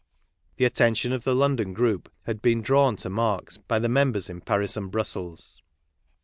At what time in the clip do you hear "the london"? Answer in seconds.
1.25-1.75